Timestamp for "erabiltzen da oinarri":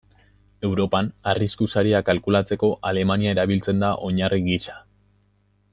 3.37-4.41